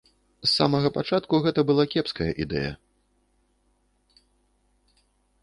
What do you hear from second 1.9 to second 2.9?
кепская ідэя.